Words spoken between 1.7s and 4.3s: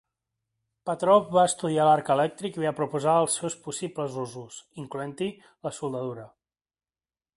l'arc elèctric i va proposar els seus possibles